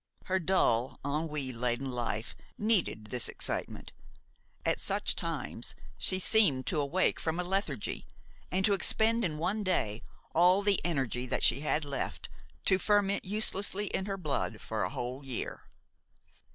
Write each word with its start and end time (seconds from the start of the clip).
Her 0.25 0.39
dull, 0.39 0.99
ennui 1.05 1.51
laden 1.51 1.91
life 1.91 2.35
needed 2.57 3.11
this 3.11 3.29
excitement; 3.29 3.91
at 4.65 4.79
such 4.79 5.15
times 5.15 5.75
she 5.95 6.17
seemed 6.17 6.65
to 6.65 6.83
wake 6.83 7.19
from 7.19 7.39
a 7.39 7.43
lethargy 7.43 8.07
and 8.49 8.65
to 8.65 8.73
expend 8.73 9.23
in 9.23 9.37
one 9.37 9.61
day 9.63 10.01
all 10.33 10.63
the 10.63 10.83
energy 10.83 11.27
that 11.27 11.43
she 11.43 11.59
had 11.59 11.85
left 11.85 12.29
to 12.65 12.79
ferment 12.79 13.25
uselessly 13.25 13.89
in 13.93 14.05
her 14.07 14.17
blood 14.17 14.59
for 14.59 14.81
a 14.83 14.89
whole 14.89 15.23
year. 15.23 15.67